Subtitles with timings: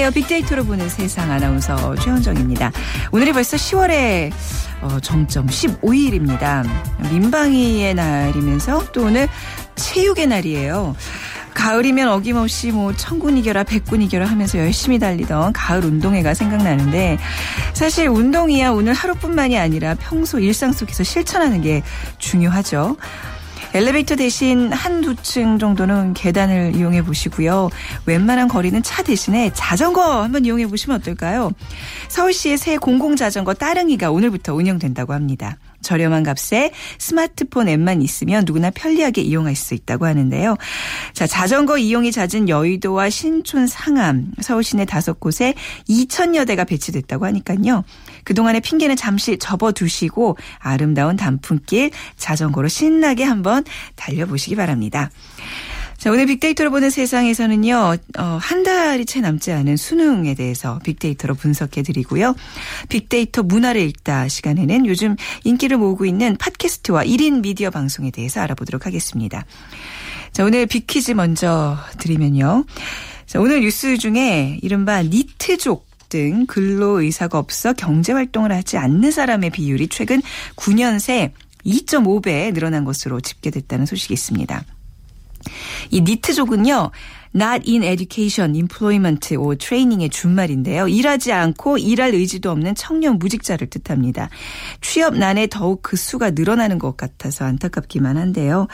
[0.00, 0.10] 안녕하세요.
[0.12, 2.72] 빅데이터로 보는 세상 아나운서 최현정입니다.
[3.12, 4.32] 오늘이 벌써 10월의
[4.80, 6.66] 어, 정점 15일입니다.
[7.12, 9.28] 민방위의 날이면서 또 오늘
[9.76, 10.96] 체육의 날이에요.
[11.52, 17.18] 가을이면 어김없이 뭐 천군 이겨라 백군 이겨라 하면서 열심히 달리던 가을 운동회가 생각나는데
[17.74, 21.82] 사실 운동이야 오늘 하루뿐만이 아니라 평소 일상 속에서 실천하는 게
[22.16, 22.96] 중요하죠.
[23.72, 27.70] 엘리베이터 대신 한두 층 정도는 계단을 이용해 보시고요.
[28.04, 31.52] 웬만한 거리는 차 대신에 자전거 한번 이용해 보시면 어떨까요?
[32.08, 35.56] 서울시의 새 공공자전거 따릉이가 오늘부터 운영된다고 합니다.
[35.82, 40.56] 저렴한 값에 스마트폰 앱만 있으면 누구나 편리하게 이용할 수 있다고 하는데요.
[41.12, 45.54] 자, 자전거 이용이 잦은 여의도와 신촌, 상암, 서울 시내 다섯 곳에
[45.88, 47.84] 2천여 대가 배치됐다고 하니까요.
[48.24, 53.64] 그동안의 핑계는 잠시 접어두시고 아름다운 단풍길 자전거로 신나게 한번
[53.96, 55.10] 달려보시기 바랍니다.
[56.00, 61.82] 자, 오늘 빅데이터로 보는 세상에서는요, 어, 한 달이 채 남지 않은 수능에 대해서 빅데이터로 분석해
[61.82, 62.34] 드리고요.
[62.88, 69.44] 빅데이터 문화를 읽다 시간에는 요즘 인기를 모으고 있는 팟캐스트와 1인 미디어 방송에 대해서 알아보도록 하겠습니다.
[70.32, 72.64] 자, 오늘 빅퀴즈 먼저 드리면요.
[73.26, 79.50] 자, 오늘 뉴스 중에 이른바 니트족 등 근로 의사가 없어 경제 활동을 하지 않는 사람의
[79.50, 80.22] 비율이 최근
[80.56, 81.34] 9년 새
[81.66, 84.64] 2.5배 늘어난 것으로 집계됐다는 소식이 있습니다.
[85.90, 86.90] 이 니트족은요.
[87.34, 90.88] not in education, employment or training의 준말인데요.
[90.88, 94.30] 일하지 않고 일할 의지도 없는 청년 무직자를 뜻합니다.
[94.80, 98.66] 취업난에 더욱 그 수가 늘어나는 것 같아서 안타깝기만 한데요.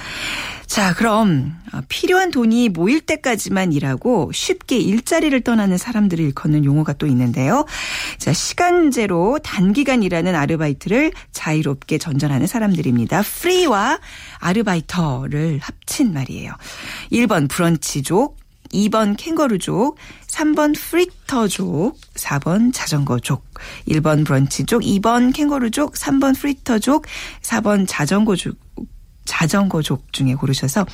[0.66, 1.56] 자, 그럼
[1.88, 7.64] 필요한 돈이 모일 때까지만 일하고 쉽게 일자리를 떠나는 사람들을 일컫는 용어가 또 있는데요.
[8.18, 13.22] 자, 시간제로 단기간 일하는 아르바이트를 자유롭게 전전하는 사람들입니다.
[13.22, 14.00] 프리와
[14.38, 16.52] 아르바이터를 합친 말이에요.
[17.12, 18.36] 1번 브런치족,
[18.72, 19.96] 2번 캥거루족,
[20.26, 23.44] 3번 프리터족, 4번 자전거족,
[23.88, 27.06] 1번 브런치족, 2번 캥거루족, 3번 프리터족,
[27.40, 28.58] 4번 자전거족,
[29.26, 30.86] 자전거 족 중에 고르셔서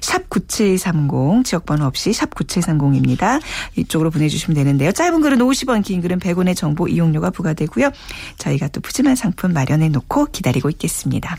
[0.00, 3.40] 샵 9730 지역번호 없이 샵 9730입니다.
[3.76, 4.92] 이쪽으로 보내주시면 되는데요.
[4.92, 7.90] 짧은 글은 50원 긴 글은 100원의 정보 이용료가 부과되고요.
[8.38, 11.36] 저희가 또 푸짐한 상품 마련해 놓고 기다리고 있겠습니다.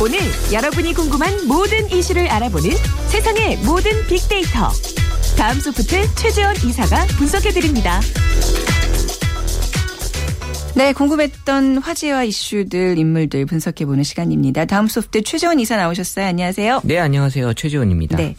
[0.00, 0.18] 오늘
[0.52, 2.70] 여러분이 궁금한 모든 이슈를 알아보는
[3.08, 4.70] 세상의 모든 빅데이터.
[5.36, 8.00] 다음 소프트 최재원 이사가 분석해드립니다.
[10.76, 14.64] 네, 궁금했던 화제와 이슈들, 인물들 분석해보는 시간입니다.
[14.64, 16.26] 다음 소프트 최재원 이사 나오셨어요.
[16.26, 16.80] 안녕하세요.
[16.84, 17.54] 네, 안녕하세요.
[17.54, 18.16] 최재원입니다.
[18.16, 18.34] 네.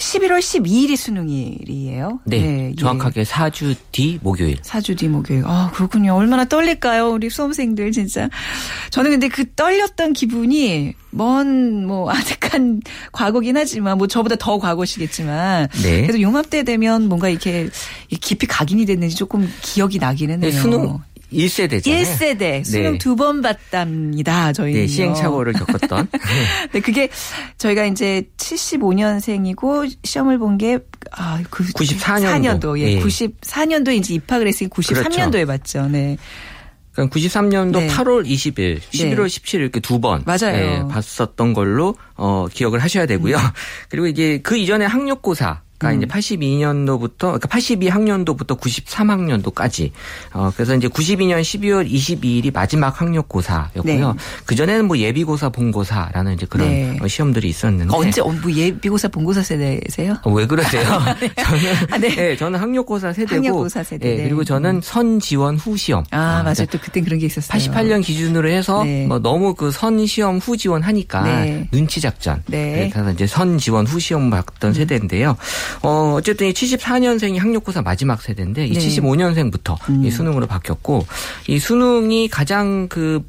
[0.00, 2.20] 11월 12일이 수능일이에요.
[2.24, 3.24] 네, 네 정확하게 예.
[3.24, 4.56] 4주 뒤 목요일.
[4.62, 5.42] 4주 뒤 목요일.
[5.44, 6.14] 아, 그렇군요.
[6.14, 7.10] 얼마나 떨릴까요?
[7.10, 8.28] 우리 수험생들 진짜.
[8.90, 12.80] 저는 근데 그 떨렸던 기분이 먼, 뭐, 아득한
[13.12, 15.68] 과거긴 하지만, 뭐, 저보다 더 과거시겠지만.
[15.82, 16.02] 네.
[16.02, 17.68] 그래도 용합때 되면 뭔가 이렇게
[18.20, 20.50] 깊이 각인이 됐는지 조금 기억이 나기는 해요.
[20.50, 20.98] 네, 수능
[21.32, 21.82] 1세대잖아요.
[21.82, 22.64] 1세대.
[22.64, 22.98] 수능 네.
[22.98, 24.52] 두번 봤답니다.
[24.52, 24.80] 저희는.
[24.80, 26.08] 네, 시행착오를 겪었던.
[26.72, 27.08] 네, 그게
[27.58, 30.78] 저희가 이제 75년생이고 시험을 본 게
[31.12, 32.60] 아, 그 94년도.
[32.60, 32.78] 4년도.
[32.80, 32.96] 예.
[32.96, 33.00] 네.
[33.02, 35.46] 94년도에 이제 입학을 했으니 93년도에 그렇죠.
[35.46, 35.88] 봤죠.
[35.88, 36.16] 네.
[36.92, 37.86] 그러니까 93년도 네.
[37.88, 39.24] 8월 20일, 11월 네.
[39.24, 40.22] 17일 이렇게 두 번.
[40.26, 40.52] 맞아요.
[40.52, 43.36] 네, 봤었던 걸로 어, 기억을 하셔야 되고요.
[43.36, 43.42] 음.
[43.88, 45.96] 그리고 이게 그 이전에 학력고사 그러니까 음.
[45.96, 49.90] 이제 82년도부터 그러니까 82학년도부터 93학년도까지
[50.34, 54.12] 어 그래서 이제 92년 12월 22일이 마지막 학력고사였고요.
[54.12, 54.18] 네.
[54.46, 56.98] 그 전에는 뭐 예비고사, 본고사라는 이제 그런 네.
[57.00, 60.18] 어, 시험들이 있었는데 언제 어, 뭐 예비고사, 본고사 세대세요?
[60.22, 60.82] 어, 왜 그러세요?
[61.20, 61.32] 네.
[61.42, 62.14] 저는 아, 네.
[62.14, 62.36] 네.
[62.36, 64.16] 저는 학력고사 세대고 학력고사 세대.
[64.16, 64.22] 네.
[64.24, 64.80] 그리고 저는 음.
[64.82, 66.04] 선 지원 후 시험.
[66.10, 66.66] 아, 아 맞아요.
[66.70, 67.58] 또 그땐 그런 게 있었어요.
[67.58, 69.06] 88년 기준으로 해서 네.
[69.06, 71.66] 뭐 너무 그 선 시험 후 지원 하니까 네.
[71.72, 72.42] 눈치 작전.
[72.46, 74.74] 그래서 이제 선 지원 후 시험 봤던 음.
[74.74, 75.36] 세대인데요.
[75.82, 78.78] 어, 어쨌든 이 74년생이 학력고사 마지막 세대인데 이 네.
[78.78, 80.04] 75년생부터 음.
[80.04, 81.06] 이 수능으로 바뀌었고
[81.48, 83.22] 이 수능이 가장 그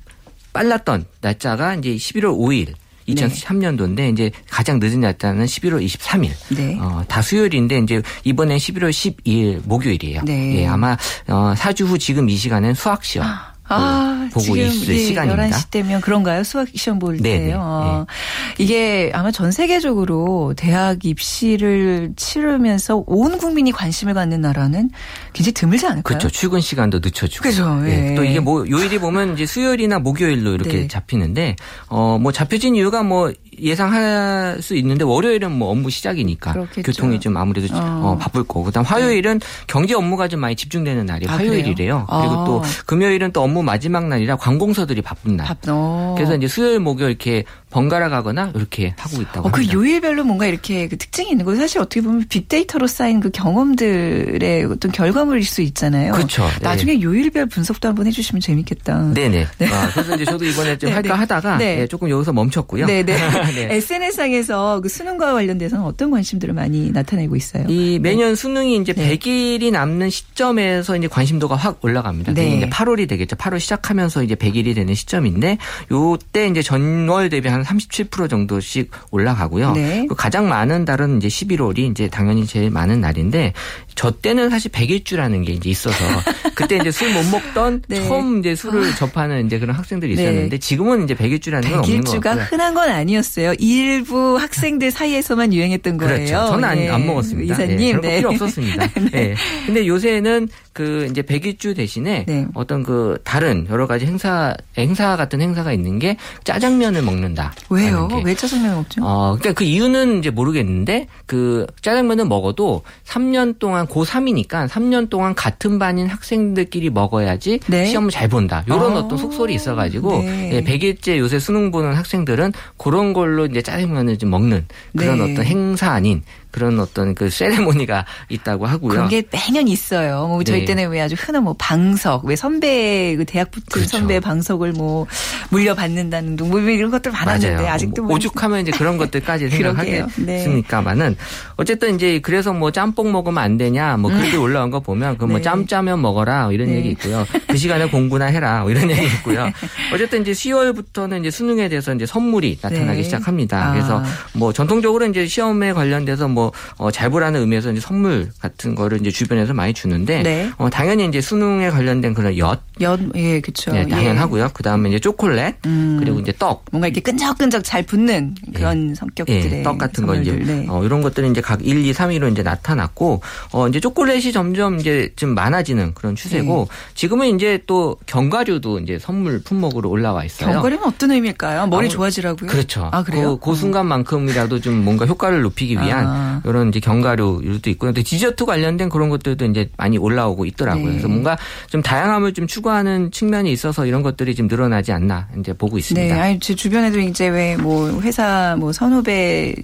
[0.53, 2.73] 빨랐던 날짜가 이제 11월 5일
[3.07, 4.09] 2003년도인데 네.
[4.09, 6.31] 이제 가장 늦은 날짜는 11월 23일.
[6.55, 6.77] 네.
[6.79, 10.21] 어, 다 수요일인데 이제 이번에 11월 12일 목요일이에요.
[10.23, 10.61] 네.
[10.61, 10.97] 예, 아마
[11.27, 13.27] 어, 4주 후 지금 이 시간은 수학 시험.
[13.27, 13.50] 아.
[13.73, 15.57] 아, 보고 있을 예, 시간입니다.
[15.57, 16.43] 11시 때면 그런가요?
[16.43, 17.59] 수학 시험 볼 네, 때요.
[17.61, 18.63] 아, 네.
[18.63, 24.89] 이게 아마 전 세계적으로 대학 입시를 치르면서 온 국민이 관심을 갖는 나라는
[25.33, 26.03] 굉장히 드물지 않을까요?
[26.03, 26.29] 그렇죠.
[26.29, 27.43] 출근 시간도 늦춰주고.
[27.43, 27.75] 그렇죠.
[27.75, 28.15] 네.
[28.15, 30.87] 또 이게 뭐 요일이 보면 이제 수요일이나 목요일로 이렇게 네.
[30.87, 31.55] 잡히는데
[31.87, 36.81] 어뭐 잡혀진 이유가 뭐 예상할 수 있는데 월요일은 뭐 업무 시작이니까 그렇겠죠.
[36.81, 37.79] 교통이 좀 아무래도 어.
[38.03, 39.47] 어, 바쁠 거고 그다음 화요일은 네.
[39.67, 42.05] 경제 업무가 좀 많이 집중되는 날이 아, 화요일이래요.
[42.09, 42.19] 아.
[42.19, 45.47] 그리고 또 금요일은 또 업무 마지막 날이라 관공서들이 바쁜 날.
[45.67, 46.15] 어.
[46.17, 49.73] 그래서 이제 수요일 목요일 이렇게 번갈아 가거나 이렇게 하고 있다고 어, 그 합니다.
[49.73, 54.91] 요일별로 뭔가 이렇게 그 특징이 있는 거 사실 어떻게 보면 빅데이터로 쌓인 그 경험들의 어떤
[54.91, 56.11] 결과물일 수 있잖아요.
[56.13, 56.47] 그렇죠.
[56.61, 57.01] 나중에 네.
[57.01, 59.13] 요일별 분석도 한번 해주시면 재밌겠다.
[59.13, 59.47] 네네.
[59.57, 59.67] 네.
[59.67, 61.77] 아, 그래서 이제 저도 이번에 좀 할까 하다가 네.
[61.77, 61.87] 네.
[61.87, 62.85] 조금 여기서 멈췄고요.
[62.85, 63.17] 네네.
[63.53, 63.75] 네.
[63.75, 67.65] SNS상에서 그 수능과 관련돼서는 어떤 관심들을 많이 나타내고 있어요?
[67.67, 72.33] 이 매년 수능이 이제 100일이 남는 시점에서 이제 관심도가 확 올라갑니다.
[72.33, 72.57] 네.
[72.57, 73.35] 이제 8월이 되겠죠.
[73.35, 75.57] 8월 시작하면서 이제 100일이 되는 시점인데
[75.91, 79.73] 요때 이제 전월 대비 한 37% 정도씩 올라가고요.
[79.73, 80.05] 네.
[80.09, 83.53] 그 가장 많은 달은 이제 11월이 이제 당연히 제일 많은 날인데
[83.95, 85.95] 저 때는 사실 100일주라는 게 이제 있어서
[86.55, 88.07] 그때 이제 술 못 먹던 네.
[88.07, 88.95] 처음 이제 술을 아.
[88.95, 90.23] 접하는 이제 그런 학생들이 네.
[90.23, 92.21] 있었는데 지금은 이제 100일주라는 건 없는 거 같고요.
[92.21, 93.30] 100일주가 흔한 건 아니었어요.
[93.59, 96.15] 일부 학생들 사이에서만 유행했던 거예요.
[96.15, 96.33] 그렇죠.
[96.51, 97.53] 저는 안, 안 먹었습니다.
[97.53, 98.01] 이사님.
[98.01, 98.87] 네, 필요 없었습니다.
[99.11, 99.35] 네.
[99.65, 102.47] 근데 요새는 그 이제 백일주 대신에 네.
[102.53, 107.53] 어떤 그 다른 여러 가지 행사 행사 같은 행사가 있는 게 짜장면을 먹는다.
[107.69, 108.07] 왜요?
[108.23, 109.01] 왜 짜장면 먹죠?
[109.03, 115.77] 어, 그러니까 그 이유는 이제 모르겠는데 그 짜장면을 먹어도 3년 동안 고3이니까 3년 동안 같은
[115.77, 117.85] 반인 학생들끼리 먹어야지 네?
[117.85, 118.63] 시험을 잘 본다.
[118.65, 118.99] 이런 아.
[118.99, 120.51] 어떤 속설이 있어가지고 네.
[120.53, 124.65] 예, 100일째 요새 수능 보는 학생들은 그런 걸로 이제 짜장면을 좀 먹는
[124.95, 125.31] 그런 네.
[125.31, 126.21] 어떤 행사 아닌
[126.51, 128.89] 그런 어떤 그 세레모니가 있다고 하고요.
[128.91, 130.27] 그런 게 매년 있어요.
[130.27, 130.65] 뭐 저희 네.
[130.65, 133.97] 때는 왜 아주 흔한 뭐 방석, 왜 선배 그 대학 붙은 그렇죠.
[133.97, 135.07] 선배 방석을 뭐
[135.49, 137.73] 물려받는다는 둥, 뭐 이런 것들 많았는데 맞아요.
[137.73, 141.15] 아직도 뭐 오죽하면 이제 그런 것들까지 생각하겠습니까만은 네.
[141.57, 144.43] 어쨌든 이제 그래서 뭐 짬뽕 먹으면 안 되냐 뭐 그렇게 음.
[144.43, 145.41] 올라온 거 보면 그뭐 네.
[145.41, 146.77] 짬짜면 먹어라 이런 네.
[146.77, 147.25] 얘기 있고요.
[147.47, 149.51] 그 시간에 공부나 해라 뭐 이런 얘기 있고요.
[149.93, 153.03] 어쨌든 이제 10월부터는 이제 수능에 대해서 이제 선물이 나타나기 네.
[153.03, 153.69] 시작합니다.
[153.69, 153.71] 아.
[153.73, 156.40] 그래서 뭐 전통적으로 이제 시험에 관련돼서 뭐
[156.77, 160.49] 뭐잘 어, 보라는 의미에서 이제 선물 같은 거를 이제 주변에서 많이 주는데 네.
[160.57, 163.71] 어, 당연히 이제 수능에 관련된 그런 엿, 엿, 예, 그렇죠.
[163.71, 164.43] 네, 당연하고요.
[164.45, 164.49] 예.
[164.53, 165.97] 그 다음에 이제 초콜릿 음.
[165.99, 168.95] 그리고 이제 떡, 뭔가 이렇게 끈적끈적 잘 붙는 그런 예.
[168.95, 170.65] 성격들의 예, 떡 같은 거 이제 네.
[170.69, 173.21] 어, 이런 것들은 이제 각 1, 2, 3위로 이제 나타났고
[173.51, 176.93] 어, 이제 초콜릿이 점점 이제 좀 많아지는 그런 추세고 네.
[176.95, 180.53] 지금은 이제 또 견과류도 이제 선물 품목으로 올라와 있어요.
[180.53, 181.67] 견과류는 어떤 의미일까요?
[181.67, 182.49] 머리 아, 좋아지라고요?
[182.49, 182.89] 그렇죠.
[182.91, 183.37] 아, 그래요?
[183.37, 186.30] 그, 그 순간만큼이라도 좀 뭔가 효과를 높이기 위한 아.
[186.45, 187.93] 이런 이제 견과류도 있고요.
[187.93, 190.85] 근데 디저트 관련된 그런 것들도 이제 많이 올라오고 있더라고요.
[190.85, 190.91] 네.
[190.91, 191.37] 그래서 뭔가
[191.69, 196.13] 좀 다양함을 좀 추구하는 측면이 있어서 이런 것들이 좀 늘어나지 않나 이제 보고 있습니다.
[196.15, 199.55] 네, 아니 제 주변에도 이제 왜 뭐 회사 뭐 선후배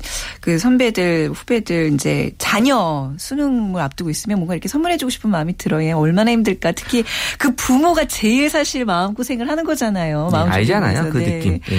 [0.41, 5.97] 그 선배들 후배들 이제 자녀 수능을 앞두고 있으면 뭔가 이렇게 선물해주고 싶은 마음이 들어요.
[5.97, 6.71] 얼마나 힘들까.
[6.73, 7.03] 특히
[7.37, 10.29] 그 부모가 제일 사실 마음 고생을 하는 거잖아요.
[10.31, 11.25] 네, 알잖아요, 그 네.
[11.25, 11.53] 느낌.
[11.53, 11.77] 네.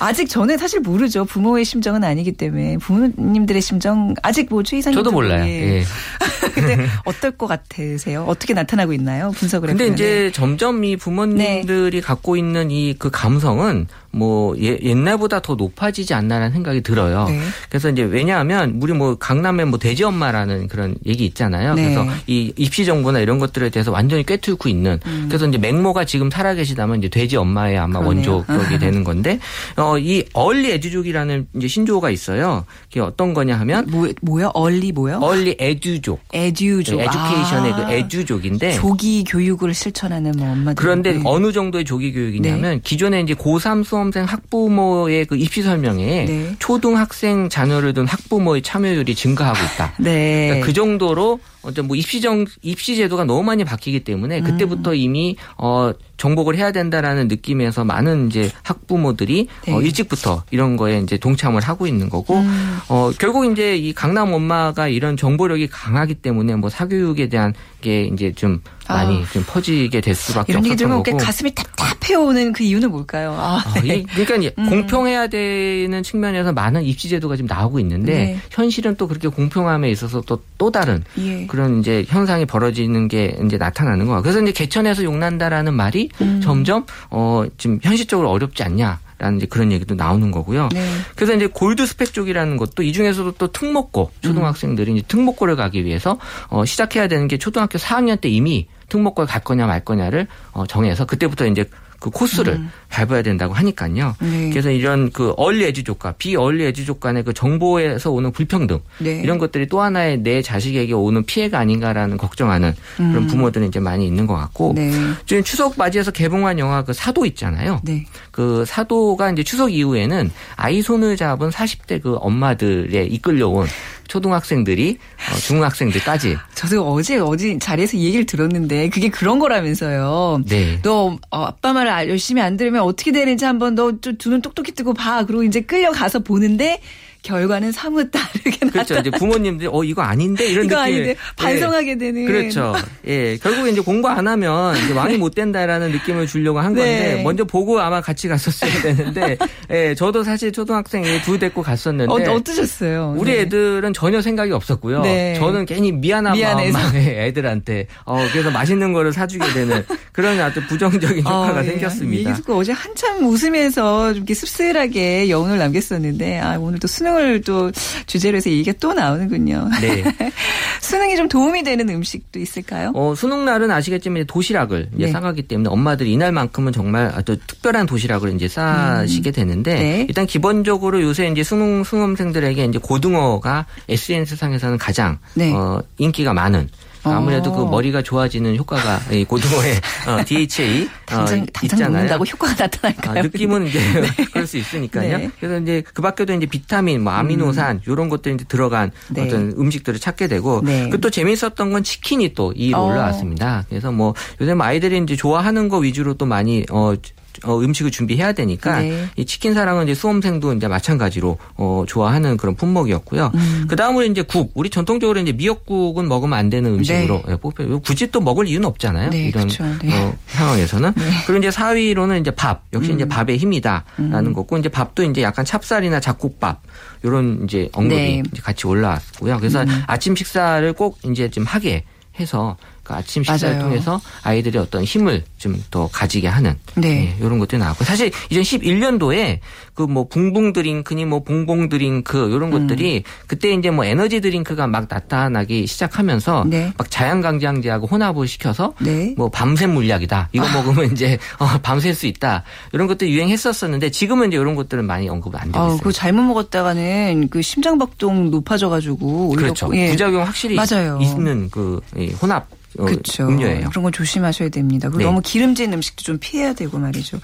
[0.00, 1.24] 아직 저는 사실 모르죠.
[1.24, 5.44] 부모의 심정은 아니기 때문에 부모님들의 심정 아직 뭐 최이사님 저도 몰라요.
[5.46, 5.84] 예.
[6.54, 8.24] 근데 어떨 것 같으세요?
[8.28, 9.32] 어떻게 나타나고 있나요?
[9.36, 9.94] 분석을 근데 해보면.
[9.98, 12.00] 이제 점점 이 부모님들이 네.
[12.00, 17.26] 갖고 있는 이 그 감성은 뭐 예, 옛날보다 더 높아지지 않나라는 생각이 들어요.
[17.28, 17.40] 네.
[17.68, 21.74] 그래서 이제 왜냐하면 우리 뭐 강남에 뭐 돼지 엄마라는 그런 얘기 있잖아요.
[21.74, 21.82] 네.
[21.82, 24.98] 그래서 이 입시 정보나 이런 것들에 대해서 완전히 꿰뚫고 있는.
[25.06, 25.26] 음.
[25.28, 28.32] 그래서 이제 맹모가 지금 살아계시다면 이제 돼지 엄마의 아마 그러네요.
[28.32, 29.38] 원조격이 되는 건데
[29.76, 32.64] 어, 이 early edu족이라는 이제 신조어가 있어요.
[32.88, 34.50] 그게 어떤 거냐 하면 뭐 뭐야?
[34.54, 35.18] early 뭐요?
[35.22, 36.20] early edu족.
[36.32, 36.96] edu족.
[36.96, 37.86] 네, education의 그 아.
[37.86, 40.74] 그 edu족인데 조기 교육을 실천하는 뭐 엄마들.
[40.74, 41.22] 그런데 네.
[41.24, 42.80] 어느 정도의 조기 교육이냐면 네.
[42.82, 46.56] 기존에 이제 고3 수험 수험생 학부모의 그 입시 설명회에 네.
[46.58, 49.92] 초등학생 자녀를 둔 학부모의 참여율이 증가하고 있다.
[49.98, 50.46] 네.
[50.48, 54.96] 그러니까 그 정도로 어떤 뭐 입시정 입시 제도가 너무 많이 바뀌기 때문에 그때부터 음.
[54.96, 59.72] 이미 어 정복을 해야 된다라는 느낌에서 많은 이제 학부모들이 네.
[59.72, 62.78] 어 일찍부터 이런 거에 이제 동참을 하고 있는 거고 음.
[62.88, 68.32] 어 결국 이제 이 강남 엄마가 이런 정보력이 강하기 때문에 뭐 사교육에 대한 게 이제
[68.32, 69.26] 좀 많이 아.
[69.32, 71.16] 좀 퍼지게 될 수밖에 이런 없었던 거고.
[71.16, 73.32] 가슴이 답답해 오는 그 이유는 뭘까요?
[73.38, 74.04] 아, 아 네.
[74.14, 74.68] 그러니까 음.
[74.68, 78.40] 공평해야 되는 측면에서 많은 입시 제도가 지금 나오고 있는데 네.
[78.50, 81.46] 현실은 또 그렇게 공평함에 있어서 또 또 다른 예.
[81.50, 84.20] 그런 이제 현상이 벌어지는 게 이제 나타나는 거야.
[84.22, 86.40] 그래서 이제 개천에서 용난다라는 말이 음.
[86.40, 89.00] 점점 어 지금 현실적으로 어렵지 않냐.
[89.18, 90.70] 라는 이제 그런 얘기도 나오는 거고요.
[90.72, 90.82] 네.
[91.14, 94.96] 그래서 이제 골드 스펙 쪽이라는 것도 이 중에서도 또 특목고 초등학생들이 음.
[94.96, 99.66] 이제 특목고를 가기 위해서 어 시작해야 되는 게 초등학교 4학년 때 이미 특목고에 갈 거냐
[99.66, 101.68] 말 거냐를 어 정해서 그때부터 이제
[102.00, 102.70] 그 코스를 음.
[102.88, 104.16] 밟아야 된다고 하니까요.
[104.20, 104.50] 네.
[104.50, 109.20] 그래서 이런 그 얼리 에지족과 비얼리 에지 족 간의 그 정보에서 오는 불평등 네.
[109.22, 113.26] 이런 것들이 또 하나의 내 자식에게 오는 피해가 아닌가라는 걱정하는 그런 음.
[113.26, 114.90] 부모들은 이제 많이 있는 것 같고 네.
[115.26, 117.80] 지금 추석 맞이해서 개봉한 영화 그 사도 있잖아요.
[117.84, 118.06] 네.
[118.30, 123.66] 그 사도가 이제 추석 이후에는 아이 손을 잡은 40대 그 엄마들에 이끌려온
[124.10, 124.98] 초등학생들이
[125.32, 126.36] 어, 중학생들까지.
[126.54, 130.42] 저도 어제 어디 자리에서 얘기를 들었는데 그게 그런 거라면서요.
[130.46, 130.80] 네.
[130.82, 135.24] 너 어, 아빠 말을 열심히 안 들으면 어떻게 되는지 한번 너두눈 똑똑히 뜨고 봐.
[135.24, 136.80] 그리고 이제 끌려가서 보는데
[137.22, 138.70] 결과는 사뭇 다르게 나타.
[138.72, 138.94] 그렇죠.
[138.98, 140.94] 이제 부모님들이 어 이거 아닌데 이런 이거 느낌.
[140.94, 141.98] 아닌데 반성하게 예.
[141.98, 142.26] 되는.
[142.26, 142.74] 그렇죠.
[143.06, 143.36] 예.
[143.36, 147.22] 결국에 이제 공부 안 하면 이제 왕이 못 된다라는 느낌을 주려고 한 건데 네.
[147.22, 149.36] 먼저 보고 아마 같이 갔었어야 되는데
[149.70, 149.94] 예.
[149.94, 153.14] 저도 사실 초등학생 둘 데리고 갔었는데 어, 어떠셨어요?
[153.18, 153.40] 우리 네.
[153.42, 155.02] 애들은 전혀 생각이 없었고요.
[155.02, 155.34] 네.
[155.38, 156.78] 저는 괜히 미안한 미안해서.
[156.78, 162.30] 마음에 애들한테 어 그래서 맛있는 거를 사주게 되는 그런 아주 부정적인 어, 효과가 어, 생겼습니다.
[162.30, 162.52] 예.
[162.52, 167.70] 어제 한참 웃으면서 이렇게 씁쓸하게 여운을 남겼었는데 아 오늘 또 수능 수능을 또
[168.06, 169.68] 주제로 해서 얘기가 또 나오는군요.
[169.80, 170.04] 네.
[170.80, 172.92] 수능이 좀 도움이 되는 음식도 있을까요?
[172.94, 175.12] 어, 수능 날은 아시겠지만 도시락을 이제 네.
[175.12, 179.32] 싸가기 때문에 엄마들이 이날만큼은 정말 아주 특별한 도시락을 이제 싸시게 음.
[179.32, 180.06] 되는데 네.
[180.08, 185.52] 일단 기본적으로 요새 이제 수능 수험생들에게 이제 고등어가 SNS 상에서는 가장 네.
[185.52, 186.68] 어, 인기가 많은
[187.04, 187.64] 아무래도 그 어.
[187.64, 189.74] 그 머리가 좋아지는 효과가 이 고등어의
[190.08, 191.90] 어, DHA 당장, 어, 당장 있잖아요.
[191.90, 193.18] 먹는다고 효과가 나타날까요?
[193.18, 194.24] 아, 느낌은 이제 네.
[194.32, 195.18] 그럴 수 있으니까요.
[195.18, 195.30] 네.
[195.38, 197.80] 그래서 이제 그 밖에도 이제 비타민, 뭐 아미노산 음.
[197.86, 199.22] 이런 것들이 이제 들어간 네.
[199.26, 200.88] 어떤 음식들을 찾게 되고 네.
[200.88, 202.86] 그또 재미있었던 건 치킨이 또 2위로 어.
[202.86, 203.64] 올라왔습니다.
[203.68, 206.94] 그래서 뭐 요새 뭐 아이들이 이제 좋아하는 거 위주로 또 많이 어
[207.44, 209.08] 어, 음식을 준비해야 되니까 네.
[209.16, 213.30] 이 치킨 사랑은 이제 수험생도 이제 마찬가지로 어, 좋아하는 그런 품목이었고요.
[213.34, 213.66] 음.
[213.68, 217.32] 그 다음으로 이제 국, 우리 전통적으로 이제 미역국은 먹으면 안 되는 음식으로 네.
[217.32, 217.78] 예, 뽑혀.
[217.78, 219.10] 굳이 또 먹을 이유는 없잖아요.
[219.10, 219.94] 네, 이런 네.
[219.94, 220.92] 어, 상황에서는.
[220.96, 221.04] 네.
[221.26, 222.96] 그리고 이제 4위로는 이제 밥, 역시 음.
[222.96, 224.32] 이제 밥의 힘이다라는 음.
[224.32, 226.62] 거고 이제 밥도 이제 약간 찹쌀이나 잡곡밥
[227.02, 228.22] 이런 이제 언급이 네.
[228.32, 229.38] 이제 같이 올라왔고요.
[229.38, 229.82] 그래서 음.
[229.86, 231.84] 아침 식사를 꼭 이제 좀 하게
[232.18, 233.68] 해서 그 아침 식사를 맞아요.
[233.68, 236.88] 통해서 아이들이 어떤 힘을 좀 더 가지게 하는 네.
[236.88, 239.38] 네, 이런 것들이 나왔고 사실 2011년도에
[239.86, 242.68] 그 뭐 붕붕 드링크니 뭐 봉봉 드링크 이런 음.
[242.68, 246.72] 것들이 그때 이제 뭐 에너지 드링크가 막 나타나기 시작하면서 네.
[246.76, 249.14] 막 자양강장제하고 혼합을 시켜서 네.
[249.16, 250.52] 뭐 밤새 물약이다 이거 아.
[250.52, 255.34] 먹으면 이제 어, 밤샐 수 있다 이런 것들 유행했었었는데 지금은 이제 이런 것들은 많이 언급
[255.34, 255.80] 안 되고 아, 있어요.
[255.82, 259.70] 그 잘못 먹었다가는 그 심장박동 높아져가지고 그렇죠.
[259.74, 259.90] 예.
[259.90, 260.98] 부작용 확실히 맞아요.
[261.02, 261.80] 있는 그
[262.22, 262.46] 혼합
[262.78, 263.26] 어, 그렇죠.
[263.26, 263.68] 음료예요.
[263.70, 264.88] 그런 건 조심하셔야 됩니다.
[264.88, 265.04] 그리고 네.
[265.04, 267.18] 너무 기름진 음식도 좀 피해야 되고 말이죠.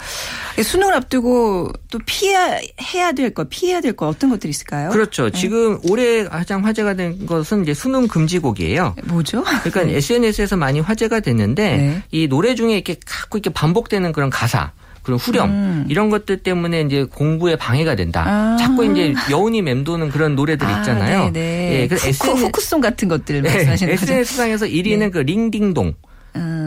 [0.62, 2.45] 수능을 앞두고 또 피해야
[2.80, 4.90] 해야 될 거, 피해야 될거 어떤 것들이 있을까요?
[4.90, 5.30] 그렇죠.
[5.30, 5.38] 네.
[5.38, 8.96] 지금 올해 가장 화제가 된 것은 이제 수능 금지곡이에요.
[9.04, 9.42] 뭐죠?
[9.42, 9.96] 그러니까 네.
[9.96, 12.02] SNS에서 많이 화제가 됐는데 네.
[12.10, 14.72] 이 노래 중에 이렇게 자꾸 이렇게 반복되는 그런 가사.
[15.06, 15.86] 그런 후렴 음.
[15.88, 18.24] 이런 것들 때문에 이제 공부에 방해가 된다.
[18.26, 18.56] 아.
[18.56, 21.20] 자꾸 이제 여운이 맴도는 그런 노래들 아, 있잖아요.
[21.20, 25.10] 아, 예, 그래서 후쿠, 후쿠송 같은 것들 네, 말씀하시는 네, SNS상에서 1위는 네.
[25.10, 25.94] 그 링딩동.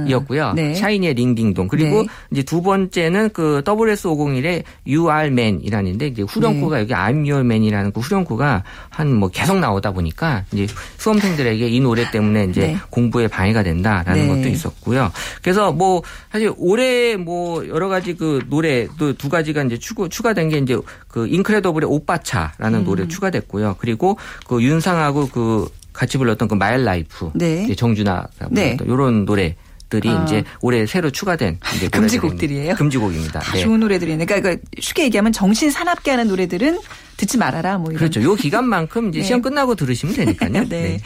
[0.08, 0.54] 이었고요.
[0.54, 0.74] 네.
[0.74, 1.68] 샤이니의 링딩동.
[1.68, 2.08] 그리고 네.
[2.32, 6.82] 이제 두 번째는 그 WS501의 You Are Man이라는데 이제 후렴구가 네.
[6.84, 12.10] 여기 I'm Your Man이라는 그 후렴구가 한 뭐 계속 나오다 보니까 이제 수험생들에게 이 노래
[12.10, 12.78] 때문에 이제 네.
[12.90, 14.28] 공부에 방해가 된다라는 네.
[14.28, 15.12] 것도 있었고요.
[15.42, 20.50] 그래서 뭐 사실 올해 뭐 여러 가지 그 노래 또 두 가지가 이제 추가 추가된
[20.50, 22.86] 게 이제 그 인크레더블의 오빠차라는 음.
[22.86, 23.76] 노래 추가됐고요.
[23.80, 25.68] 그리고 그 윤상하고 그
[26.00, 27.76] 같이 불렀던 그 My Life, 네.
[27.76, 28.78] 정준하 네.
[28.86, 29.56] 이런 노래.
[29.90, 30.24] 들이 아.
[30.24, 32.76] 이제 올해 새로 추가된 이제 금지곡들이에요.
[32.76, 33.40] 금지곡입니다.
[33.40, 33.60] 네.
[33.62, 34.26] 좋은 노래들이네.
[34.26, 36.80] 그러니까 쉽게 얘기하면 정신 사납게 하는 노래들은
[37.18, 37.80] 듣지 말아라.
[37.80, 37.98] 뭐 이런.
[37.98, 38.22] 그렇죠.
[38.22, 39.26] 요 기간만큼 이제 네.
[39.26, 40.52] 시험 끝나고 들으시면 되니까요.
[40.52, 40.60] 네.
[40.70, 40.80] 네.
[40.80, 41.00] 네.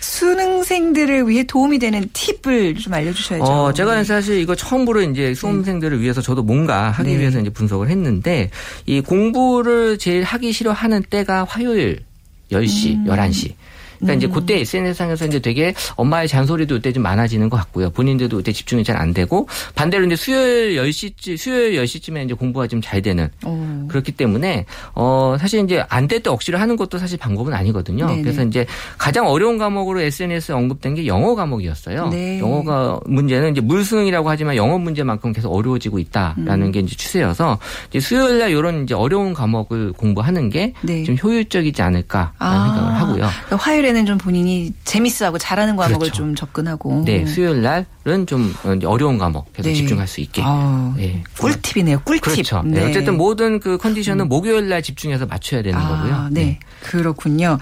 [0.00, 3.44] 수능생들을 위해 도움이 되는 팁을 좀 알려주셔야죠.
[3.44, 7.20] 어, 제가 사실 이거 처음으로 이제 수험생들을 위해서 저도 뭔가 하기 네.
[7.20, 8.50] 위해서 이제 분석을 했는데
[8.84, 12.00] 이 공부를 제일 하기 싫어하는 때가 화요일
[12.50, 13.04] 10시, 음.
[13.06, 13.54] 11시.
[14.04, 14.16] 그러니까 음.
[14.18, 17.90] 이제 그때 SNS상에서 이제 되게 엄마의 잔소리도 그때 좀 많아지는 것 같고요.
[17.90, 22.80] 본인들도 그때 집중이 잘 안 되고 반대로 이제 수요일 10시쯤 수요일 10시쯤에 이제 공부가 좀
[22.80, 23.88] 잘 되는 오.
[23.88, 28.06] 그렇기 때문에 어 사실 이제 안 될 때 억지로 하는 것도 사실 방법은 아니거든요.
[28.06, 28.22] 네네.
[28.22, 28.66] 그래서 이제
[28.98, 32.08] 가장 어려운 과목으로 SNS에 언급된 게 영어 과목이었어요.
[32.08, 32.38] 네.
[32.40, 36.72] 영어가 문제는 이제 물수능이라고 하지만 영어 문제만큼 계속 어려워지고 있다라는 음.
[36.72, 37.58] 게 이제 추세여서
[37.90, 41.04] 이제 수요일 날 이런 이제 어려운 과목을 공부하는 게좀 네.
[41.22, 42.64] 효율적이지 않을까라는 아.
[42.74, 43.28] 생각을 하고요.
[43.46, 46.14] 그러니까 화요일에 때는 좀 본인이 재밌어하고 잘하는 과목을 그렇죠.
[46.14, 47.04] 좀 접근하고.
[47.04, 49.74] 네, 수요일 날은 좀 어려운 과목 계속 네.
[49.74, 50.42] 집중할 수 있게.
[50.44, 51.22] 아, 네.
[51.38, 52.22] 꿀팁이네요, 꿀팁.
[52.22, 52.62] 그렇죠.
[52.64, 52.80] 네.
[52.80, 52.90] 네.
[52.90, 54.28] 어쨌든 모든 그 컨디션은 음.
[54.28, 56.28] 목요일 날 집중해서 맞춰야 되는 아, 거고요.
[56.30, 56.44] 네.
[56.44, 56.60] 네.
[56.82, 57.58] 그렇군요.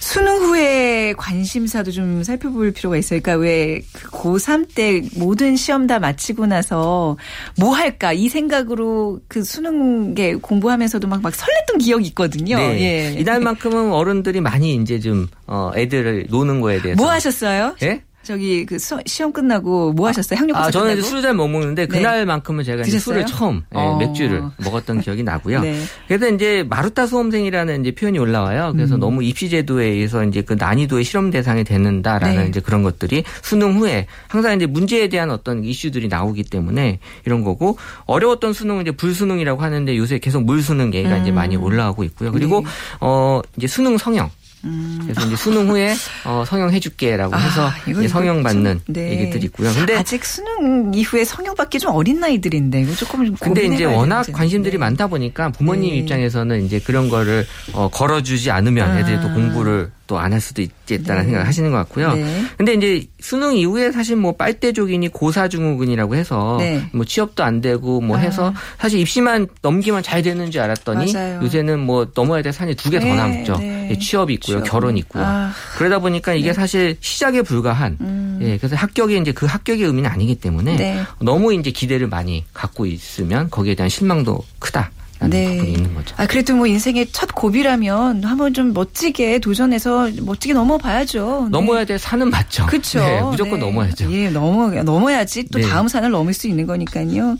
[0.00, 3.20] 수능 후에 관심사도 좀 살펴볼 필요가 있어요.
[3.20, 7.16] 그러니까 왜그 고3 때 모든 시험 다 마치고 나서
[7.56, 12.58] 뭐 할까 이 생각으로 그 수능에 공부하면서도 막, 막 설렜던 기억이 있거든요.
[12.58, 12.80] 네.
[13.14, 13.20] 예.
[13.20, 17.74] 이날만큼은 어른들이 많이 이제 좀 어, 애들을 노는 거에 대해서 뭐 하셨어요?
[17.82, 18.02] 예?
[18.22, 18.76] 저기 그
[19.06, 20.38] 시험 끝나고 뭐 하셨어요?
[20.38, 21.88] 학력고사 아, 저는 술을 잘 못 먹는데 네.
[21.88, 23.96] 그날만큼은 제가 이제 술을 처음 네, 어.
[23.96, 25.62] 맥주를 먹었던 기억이 나고요.
[25.62, 25.80] 네.
[26.06, 28.72] 그래서 이제 마루타 수험생이라는 이제 표현이 올라와요.
[28.76, 29.00] 그래서 음.
[29.00, 32.48] 너무 입시 제도에 의해서 이제 그 난이도의 실험 대상이 되는다라는 네.
[32.48, 37.78] 이제 그런 것들이 수능 후에 항상 이제 문제에 대한 어떤 이슈들이 나오기 때문에 이런 거고
[38.04, 41.22] 어려웠던 수능은 이제 불수능이라고 하는데 요새 계속 물수능 얘기가 음.
[41.22, 42.32] 이제 많이 올라오고 있고요.
[42.32, 42.66] 그리고 네.
[43.00, 44.30] 어 이제 수능 성형
[44.64, 44.98] 음.
[45.02, 49.10] 그래서 이제 수능 후에 어, 성형해줄게라고 아, 해서 아, 성형 받는 네.
[49.12, 49.72] 얘기들이 있고요.
[49.72, 54.22] 근데 아직 수능 이후에 성형 받기 좀 어린 나이들인데 이거 조금 좀 근데 이제 워낙
[54.22, 54.32] 되는데.
[54.32, 54.78] 관심들이 네.
[54.78, 55.96] 많다 보니까 부모님 네.
[55.98, 58.98] 입장에서는 이제 그런 거를 어, 걸어주지 않으면 아.
[58.98, 61.24] 애들이 또 공부를 또 안 할 수도 있겠다는 네.
[61.26, 62.14] 생각을 하시는 것 같고요.
[62.14, 62.42] 네.
[62.58, 66.82] 근데 이제 수능 이후에 사실 뭐 빨대족이니 고사증후군이라고 해서 네.
[66.92, 68.20] 뭐 취업도 안 되고 뭐 아.
[68.20, 71.40] 해서 사실 입시만 넘기면 잘 되는 줄 알았더니 맞아요.
[71.42, 73.14] 요새는 뭐 넘어야 될 산이 두 개더 네.
[73.14, 73.56] 남죠.
[73.58, 73.96] 네.
[74.00, 74.58] 취업이 있고요.
[74.58, 74.68] 취업.
[74.68, 75.22] 결혼 있고요.
[75.24, 75.52] 아.
[75.78, 76.52] 그러다 보니까 이게 네.
[76.54, 78.38] 사실 시작에 불과한 음.
[78.42, 83.48] 예, 그래서 합격이 이제 그 합격의 의미는 아니기 때문에 너무 이제 기대를 많이 갖고 있으면
[83.50, 84.90] 거기에 대한 실망도 크다.
[85.28, 85.56] 네.
[85.56, 86.14] 부분이 있는 거죠.
[86.18, 91.42] 아 그래도 뭐 인생의 첫 고비라면 한번 좀 멋지게 도전해서 멋지게 넘어봐야죠.
[91.44, 91.50] 네.
[91.50, 92.66] 넘어야 될 산은 맞죠.
[92.66, 93.00] 그렇죠.
[93.00, 93.66] 네, 무조건 네.
[93.66, 94.12] 넘어야죠.
[94.12, 95.66] 예, 넘어 넘어야지 또 네.
[95.66, 97.36] 다음 산을 넘을 수 있는 거니까요.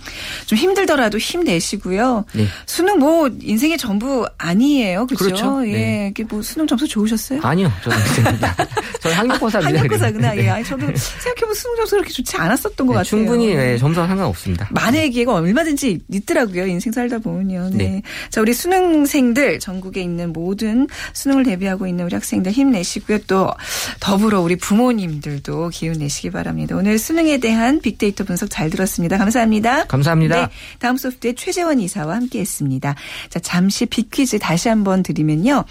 [0.47, 2.25] 좀 힘들더라도 힘내시고요.
[2.35, 2.47] 네.
[2.67, 5.25] 수능 뭐 인생의 전부 아니에요, 그렇죠?
[5.25, 5.67] 그렇죠.
[5.69, 6.09] 예, 네.
[6.11, 7.41] 이게 뭐 수능 점수 좋으셨어요?
[7.43, 7.99] 아니요, 저는
[9.01, 9.79] 저는 학력고사입니다.
[9.81, 10.37] 학력고사구나.
[10.37, 13.05] 예, 아니 저도 생각해보면 수능 점수 그렇게 좋지 않았었던 것 같아요.
[13.05, 14.69] 충분히 예, 점수와 상관없습니다.
[14.71, 16.67] 만의 기회가 얼마든지 있더라고요.
[16.67, 17.70] 인생 살다 보면요.
[17.77, 17.85] 네.
[17.85, 18.03] 네.
[18.31, 23.19] 자, 우리 수능생들 전국에 있는 모든 수능을 대비하고 있는 우리 학생들 힘내시고요.
[23.27, 23.53] 또
[24.01, 26.77] 더불어 우리 부모님들도 기운 내시기 바랍니다.
[26.77, 29.19] 오늘 수능에 대한 빅데이터 분석 잘 들었습니다.
[29.19, 29.85] 감사합니다.
[29.85, 30.47] 감사합니다.
[30.47, 30.53] 네.
[30.79, 32.95] 다음 소프트의 최재원 이사와 함께 했습니다.
[33.29, 35.65] 자, 잠시 빅퀴즈 다시 한번 드리면요.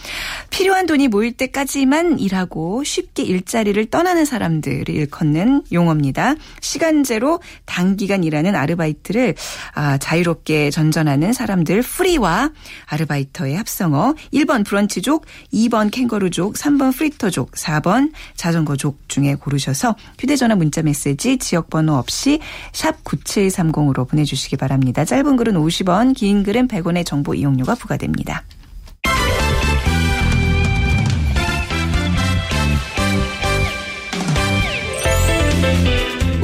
[0.49, 6.35] 필요한 돈이 모일 때까지만 일하고 쉽게 일자리를 떠나는 사람들을 일컫는 용어입니다.
[6.61, 9.35] 시간제로 단기간 일하는 아르바이트를
[9.73, 12.51] 아, 자유롭게 전전하는 사람들 프리와
[12.85, 21.37] 아르바이터의 합성어 1번 브런치족, 2번 캥거루족, 3번 프리터족, 4번 자전거족 중에 고르셔서 휴대전화 문자 메시지
[21.37, 22.39] 지역번호 없이
[22.71, 25.05] 샵 9730으로 보내주시기 바랍니다.
[25.05, 28.43] 짧은 글은 50원, 긴 글은 100원의 정보 이용료가 부과됩니다.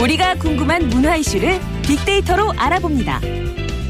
[0.01, 3.19] 우리가 궁금한 문화 이슈를 빅데이터로 알아봅니다.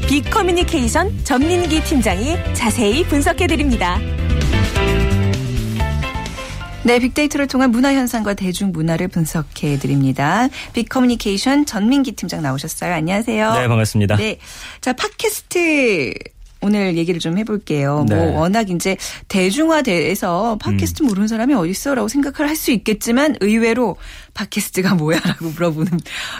[0.08, 3.98] 빅 커뮤니케이션 전민기 팀장이 자세히 분석해 드립니다.
[6.84, 10.48] 네, 빅데이터를 통한 문화 현상과 대중 문화를 분석해 드립니다.
[10.72, 12.94] 빅 커뮤니케이션 전민기 팀장 나오셨어요.
[12.94, 13.52] 안녕하세요.
[13.54, 14.16] 네, 반갑습니다.
[14.16, 14.38] 네.
[14.80, 16.14] 자, 팟캐스트
[16.66, 18.04] 오늘 얘기를 좀 해볼게요.
[18.08, 18.16] 뭐 네.
[18.16, 18.96] 뭐 워낙 이제
[19.28, 21.06] 대중화돼서 팟캐스트 음.
[21.06, 23.96] 모르는 사람이 어딨어라고 생각을 할 수 있겠지만 의외로
[24.32, 25.92] 팟캐스트가 뭐야라고 물어보는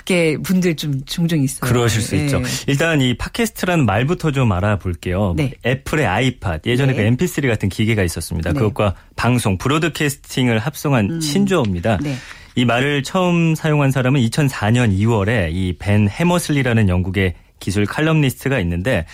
[0.07, 1.71] 게 분들 좀 종종 있어요.
[1.71, 2.25] 그러실 수 네.
[2.25, 2.41] 있죠.
[2.67, 5.35] 일단 이 팟캐스트라는 말부터 좀 알아볼게요.
[5.37, 5.53] 네.
[5.65, 7.11] 애플의 아이팟 예전에 네.
[7.11, 8.53] 그 MP3 같은 기계가 있었습니다.
[8.53, 8.59] 네.
[8.59, 11.21] 그것과 방송 브로드캐스팅을 합성한 음.
[11.21, 11.99] 신조어입니다.
[12.03, 12.17] 네.
[12.55, 19.05] 이 말을 처음 사용한 사람은 2004년 2월에 이 벤 해머슬리라는 영국의 기술 칼럼니스트가 있는데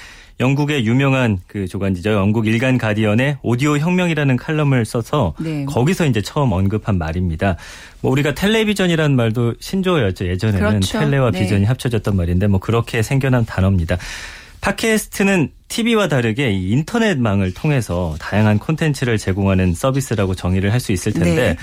[0.41, 2.13] 영국의 유명한 그 조간지죠.
[2.13, 5.65] 영국 일간 가디언의 오디오 혁명이라는 칼럼을 써서 네.
[5.67, 7.57] 거기서 이제 처음 언급한 말입니다.
[8.01, 10.27] 뭐 우리가 텔레비전이라는 말도 신조어였죠.
[10.29, 10.99] 예전에는 그렇죠.
[10.99, 11.41] 텔레와 네.
[11.41, 13.97] 비전이 합쳐졌던 말인데 뭐 그렇게 생겨난 단어입니다.
[14.61, 21.57] 팟캐스트는 TV와 다르게 인터넷망을 통해서 다양한 콘텐츠를 제공하는 서비스라고 정의를 할 수 있을 텐데 네.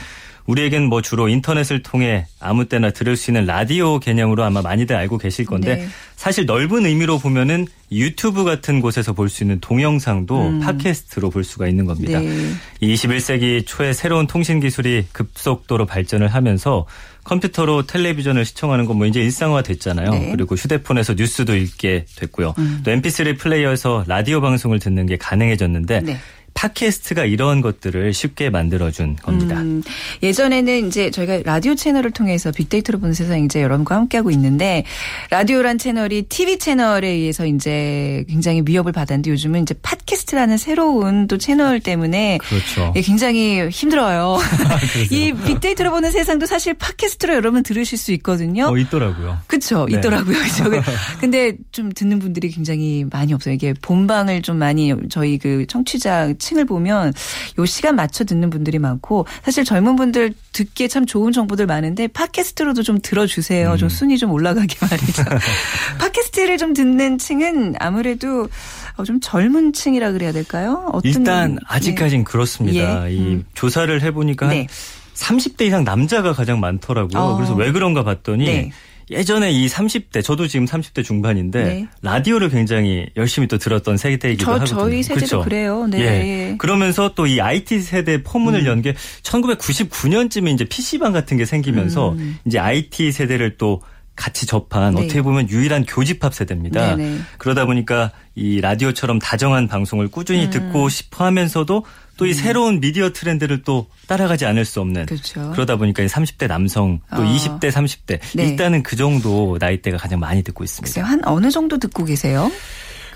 [0.49, 5.19] 우리에겐 뭐 주로 인터넷을 통해 아무 때나 들을 수 있는 라디오 개념으로 아마 많이들 알고
[5.19, 5.87] 계실 건데 네.
[6.15, 10.59] 사실 넓은 의미로 보면은 유튜브 같은 곳에서 볼 수 있는 동영상도 음.
[10.59, 12.19] 팟캐스트로 볼 수가 있는 겁니다.
[12.19, 12.51] 네.
[12.81, 16.87] 21세기 초에 새로운 통신 기술이 급속도로 발전을 하면서
[17.23, 20.09] 컴퓨터로 텔레비전을 시청하는 건 뭐 이제 일상화 됐잖아요.
[20.11, 20.31] 네.
[20.31, 22.55] 그리고 휴대폰에서 뉴스도 읽게 됐고요.
[22.57, 22.81] 음.
[22.83, 26.17] 또 MP3 플레이어에서 라디오 방송을 듣는 게 가능해졌는데 네.
[26.53, 29.59] 팟캐스트가 이런 것들을 쉽게 만들어준 겁니다.
[29.61, 29.83] 음,
[30.23, 34.83] 예전에는 이제 저희가 라디오 채널을 통해서 빅데이터로 보는 세상 이제 여러분과 함께하고 있는데
[35.29, 41.79] 라디오란 채널이 TV 채널에 의해서 이제 굉장히 위협을 받았는데 요즘은 이제 팟캐스트라는 새로운 또 채널
[41.79, 42.93] 때문에 그렇죠.
[42.93, 44.37] 굉장히 힘들어요.
[45.11, 48.65] 이 빅데이터로 보는 세상도 사실 팟캐스트로 여러분 들으실 수 있거든요.
[48.65, 49.39] 어, 있더라고요.
[49.47, 49.85] 그렇죠.
[49.89, 49.97] 네.
[49.97, 50.37] 있더라고요.
[50.37, 50.69] 그렇죠.
[51.19, 53.53] 근데 좀 듣는 분들이 굉장히 많이 없어요.
[53.53, 57.13] 이게 본방을 좀 많이 저희 그 청취자 층을 보면
[57.57, 62.83] 요 시간 맞춰 듣는 분들이 많고 사실 젊은 분들 듣기에 참 좋은 정보들 많은데 팟캐스트로도
[62.83, 63.71] 좀 들어주세요.
[63.71, 63.77] 음.
[63.77, 65.23] 좀 순위 좀 올라가게 말이죠.
[65.99, 68.49] 팟캐스트를 좀 듣는 층은 아무래도
[68.97, 70.89] 어, 좀 젊은 층이라 그래야 될까요?
[70.91, 72.23] 어떤 일단 아직까진 네.
[72.23, 73.09] 그렇습니다.
[73.09, 73.13] 예.
[73.13, 73.45] 이 음.
[73.53, 74.67] 조사를 해보니까 네.
[75.13, 77.21] 30대 이상 남자가 가장 많더라고요.
[77.21, 77.35] 어.
[77.35, 78.71] 그래서 왜 그런가 봤더니 네.
[79.09, 81.87] 예전에 이 30대 저도 지금 30대 중반인데 네.
[82.01, 84.79] 라디오를 굉장히 열심히 또 들었던 세대이기도 저, 하거든요.
[84.79, 85.43] 저희 세대도 그렇죠?
[85.43, 85.87] 그래요.
[85.87, 85.99] 네.
[85.99, 86.55] 예.
[86.57, 88.65] 그러면서 또 이 IT 세대 포문을 음.
[88.65, 92.37] 연게 1999년쯤에 이제 PC방 같은 게 생기면서 음.
[92.45, 93.81] 이제 IT 세대를 또
[94.15, 95.03] 같이 접한 네.
[95.03, 96.95] 어떻게 보면 유일한 교집합 세대입니다.
[96.95, 97.09] 네네.
[97.09, 97.19] 네.
[97.37, 100.49] 그러다 보니까 이 라디오처럼 다정한 방송을 꾸준히 음.
[100.49, 101.85] 듣고 싶어 하면서도
[102.19, 102.33] 또이 음.
[102.33, 105.51] 새로운 미디어 트렌드를 또 따라가지 않을 수 없는 그렇죠.
[105.51, 107.25] 그러다 보니까 30대 남성 또 어.
[107.25, 108.49] 20대 30대 네.
[108.49, 110.85] 일단은 그 정도 나이대가 가장 많이 듣고 있습니다.
[110.85, 112.51] 글쎄요, 한 어느 정도 듣고 계세요?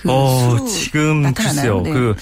[0.02, 1.82] 그 어, 지금 나타나나요?
[1.82, 1.82] 글쎄요.
[1.82, 1.92] 네.
[1.92, 2.16] 그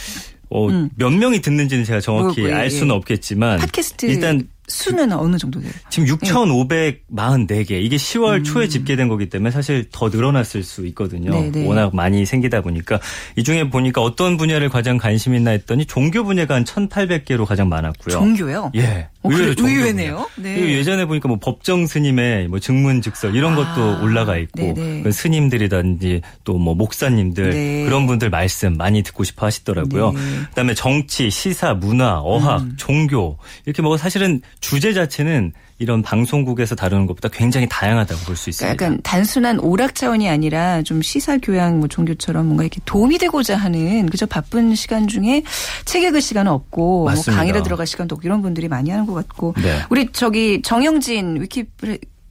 [0.50, 0.90] 어, 음.
[0.96, 2.98] 몇 명이 듣는지는 제가 정확히 뭐, 뭐, 알 수는 예.
[2.98, 5.72] 없겠지만 팟캐스트 일단 수는 어느 정도 돼요?
[5.90, 7.72] 지금 6,544개.
[7.72, 8.44] 이게 10월 음.
[8.44, 11.32] 초에 집계된 거기 때문에 사실 더 늘어났을 수 있거든요.
[11.32, 11.52] 네네.
[11.52, 11.68] 네.
[11.68, 13.00] 워낙 많이 생기다 보니까
[13.36, 18.16] 이 중에 보니까 어떤 분야를 가장 관심 있나 했더니 종교 분야가 한 1,800개로 가장 많았고요.
[18.16, 18.72] 종교요?
[18.76, 19.10] 예.
[19.24, 20.30] 어, 의외로 그래, 의외네요.
[20.38, 20.78] 네.
[20.78, 26.62] 예전에 보니까 뭐 법정 스님의 뭐 증문즉설 이런 것도 아, 올라가 있고 그 스님들이든지 또
[26.62, 27.86] 뭐 목사님들 네.
[27.86, 30.12] 그런 분들 말씀 많이 듣고 싶어 하시더라고요.
[30.12, 30.20] 네.
[30.50, 32.74] 그다음에 정치, 시사, 문화, 어학, 음.
[32.78, 38.76] 종교 이렇게 뭐 사실은 주제 자체는 이런 방송국에서 다루는 것보다 굉장히 다양하다고 볼 수 있습니다.
[38.76, 43.58] 그러니까 약간 단순한 오락 차원이 아니라 좀 시사 교양 뭐 종교처럼 뭔가 이렇게 도움이 되고자
[43.58, 45.42] 하는 그저 바쁜 시간 중에
[45.86, 49.56] 책 읽을 시간은 없고 뭐 강의를 들어갈 시간도 없고 이런 분들이 많이 하는 것 같고
[49.58, 49.80] 네.
[49.90, 51.66] 우리 저기 정영진 위키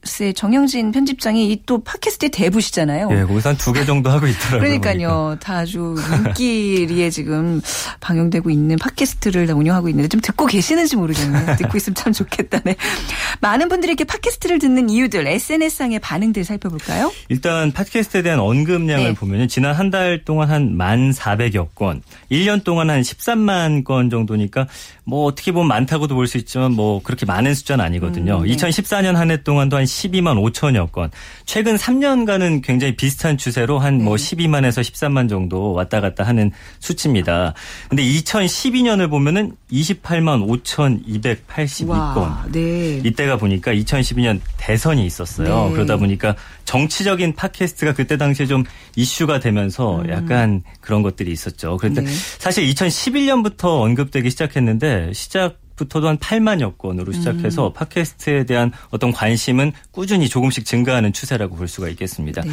[0.01, 3.07] 글쎄 정영진 편집장이 이 또 팟캐스트의 대부시잖아요.
[3.11, 4.59] 예, 거기서 한 두 개 정도 하고 있더라고요.
[4.61, 5.37] 그러니까요.
[5.39, 7.61] 다 아주 눈길에 지금
[7.99, 11.55] 방영되고 있는 팟캐스트를 운영하고 있는데 좀 듣고 계시는지 모르겠네요.
[11.57, 12.61] 듣고 있으면 참 좋겠다.
[12.63, 12.75] 네.
[13.41, 17.11] 많은 분들이 이렇게 팟캐스트를 듣는 이유들 SNS상의 반응들 살펴볼까요?
[17.29, 19.13] 일단 팟캐스트에 대한 언급량을 네.
[19.13, 24.65] 보면 지난 한 달 동안 한만 400여 건, 1년 동안 한 13만 건 정도니까
[25.03, 28.37] 뭐 어떻게 보면 많다고도 볼 수 있지만 뭐 그렇게 많은 숫자는 아니거든요.
[28.37, 28.55] 음, 네.
[28.55, 31.11] 2014년 한 해 동안도 한 12만 5천여 건.
[31.45, 37.53] 최근 3년간은 굉장히 비슷한 추세로 한 뭐 12만에서 13만 정도 왔다 갔다 하는 수치입니다.
[37.89, 40.47] 근데 2012년을 보면은 28만
[41.45, 42.51] 5,282건.
[42.51, 43.01] 네.
[43.03, 45.67] 이때가 보니까 2012년 대선이 있었어요.
[45.67, 45.73] 네.
[45.73, 48.63] 그러다 보니까 정치적인 팟캐스트가 그때 당시에 좀
[48.95, 50.09] 이슈가 되면서 음.
[50.09, 51.77] 약간 그런 것들이 있었죠.
[51.77, 52.11] 그런데 네.
[52.39, 57.73] 사실 2011년부터 언급되기 시작했는데 시작 부터도 한 8만여 건으로 시작해서 음.
[57.73, 62.41] 팟캐스트에 대한 어떤 관심은 꾸준히 조금씩 증가하는 추세라고 볼 수가 있겠습니다.
[62.41, 62.51] 네.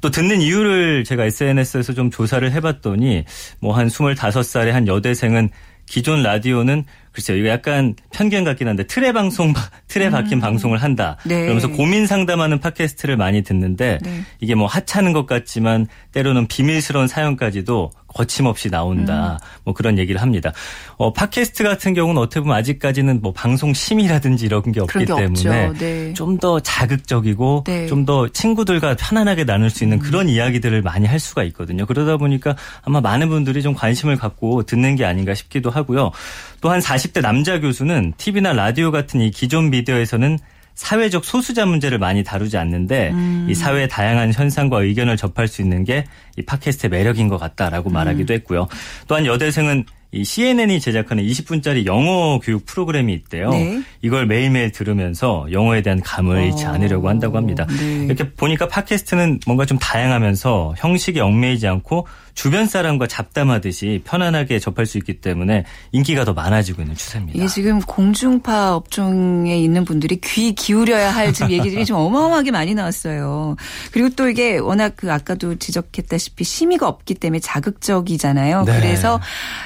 [0.00, 3.24] 또 듣는 이유를 제가 SNS에서 좀 조사를 해봤더니
[3.60, 5.50] 뭐 한 25살의 한 여대생은
[5.86, 9.54] 기존 라디오는 글쎄요, 이거 약간 편견 같긴 한데 틀에 방송,
[9.88, 10.40] 틀에 박힌 음.
[10.40, 11.16] 방송을 한다.
[11.24, 11.42] 네.
[11.42, 14.22] 그러면서 고민 상담하는 팟캐스트를 많이 듣는데 네.
[14.40, 19.38] 이게 뭐 하찮은 것 같지만 때로는 비밀스러운 사연까지도 거침없이 나온다.
[19.42, 19.60] 음.
[19.64, 20.52] 뭐 그런 얘기를 합니다.
[20.96, 26.12] 어, 팟캐스트 같은 경우는 어떻게 보면 아직까지는 뭐 방송 심의라든지 이런 게 없기 때문에 네.
[26.14, 27.86] 좀더 자극적이고 네.
[27.86, 30.02] 좀더 친구들과 편안하게 나눌 수 있는 음.
[30.02, 31.84] 그런 이야기들을 많이 할 수가 있거든요.
[31.84, 36.12] 그러다 보니까 아마 많은 분들이 좀 관심을 갖고 듣는 게 아닌가 싶기도 하고요.
[36.60, 40.38] 또 한 40대 남자 교수는 TV나 라디오 같은 이 기존 미디어에서는
[40.76, 43.46] 사회적 소수자 문제를 많이 다루지 않는데 음.
[43.50, 46.04] 이 사회의 다양한 현상과 의견을 접할 수 있는 게
[46.36, 47.92] 이 팟캐스트의 매력인 것 같다라고 음.
[47.94, 48.68] 말하기도 했고요.
[49.08, 53.50] 또한 여대생은 이 CNN이 제작하는 20분짜리 영어 교육 프로그램이 있대요.
[53.50, 53.82] 네.
[54.06, 56.70] 이걸 매일매일 들으면서 영어에 대한 감을 잃지 어.
[56.70, 57.66] 않으려고 한다고 합니다.
[57.66, 58.04] 네.
[58.04, 64.98] 이렇게 보니까 팟캐스트는 뭔가 좀 다양하면서 형식에 얽매이지 않고 주변 사람과 잡담하듯이 편안하게 접할 수
[64.98, 67.36] 있기 때문에 인기가 더 많아지고 있는 추세입니다.
[67.36, 73.56] 이게 지금 공중파 업종에 있는 분들이 귀 기울여야 할 지금 얘기들이 좀 어마어마하게 많이 나왔어요.
[73.90, 78.64] 그리고 또 이게 워낙 그 아까도 지적했다시피 심의가 없기 때문에 자극적이잖아요.
[78.64, 78.80] 네.
[78.80, 79.18] 그래서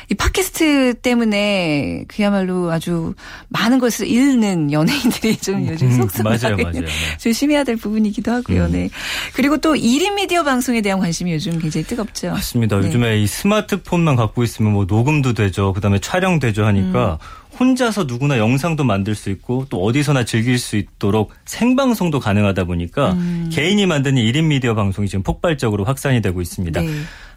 [0.08, 3.14] 이 팟캐스트 때문에 그야말로 아주
[3.48, 6.80] 많은 것을 잃 늙는 연예인들이 좀 요즘 음, 속상하게 맞아요, 맞아요.
[6.80, 6.86] 네.
[7.18, 8.66] 조심해야 될 부분이기도 하고요.
[8.66, 8.72] 음.
[8.72, 8.90] 네.
[9.34, 12.30] 그리고 또 1인 미디어 방송에 대한 관심이 요즘 굉장히 뜨겁죠.
[12.30, 12.78] 맞습니다.
[12.78, 12.86] 네.
[12.86, 15.72] 요즘에 이 스마트폰만 갖고 있으면 뭐 녹음도 되죠.
[15.72, 17.40] 그다음에 촬영되죠 하니까 음.
[17.58, 23.50] 혼자서 누구나 영상도 만들 수 있고 또 어디서나 즐길 수 있도록 생방송도 가능하다 보니까 음.
[23.52, 26.80] 개인이 만드는 1인 미디어 방송이 지금 폭발적으로 확산이 되고 있습니다.
[26.80, 26.88] 네.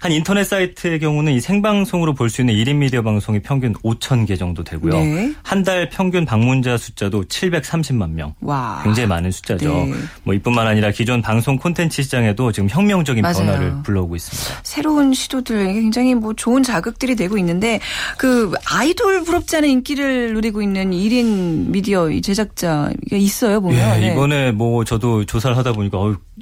[0.04, 4.36] 한 인터넷 사이트의 경우는 이 생방송으로 볼 수 있는 1인 미디어 방송이 평균 5천 개
[4.36, 4.92] 정도 되고요.
[4.92, 5.34] 네.
[5.44, 8.34] 한달 평균 방문자 숫자도 730만 명.
[8.42, 8.82] 와.
[8.84, 9.72] 굉장히 많은 숫자죠.
[9.72, 9.94] 네.
[10.24, 13.38] 뭐 이뿐만 아니라 기존 방송 콘텐츠 시장에도 지금 혁명적인 맞아요.
[13.38, 14.62] 변화를 불러오고 있습니다.
[14.64, 17.80] 새로운 시도들 굉장히 뭐 좋은 자극들이 되고 있는데
[18.18, 23.78] 그 아이돌 부럽지 않은 인기를 누리고 있는 1인 미디어 제작자 있어요 보면.
[23.80, 24.12] 예, 네.
[24.12, 25.98] 이번에 뭐 저도 조사를 하다 보니까